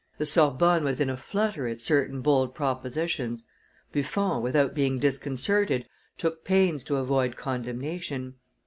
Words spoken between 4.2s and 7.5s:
without being disconcerted, took pains to avoid